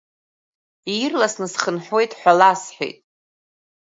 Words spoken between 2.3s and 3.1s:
ласҳәеит.